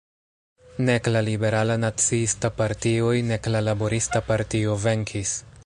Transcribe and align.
Nek 0.87 1.09
la 1.15 1.21
Liberala-Naciista 1.27 2.51
partioj, 2.63 3.13
nek 3.33 3.51
la 3.57 3.63
Laborista 3.69 4.23
partio 4.31 4.79
venkis. 4.89 5.39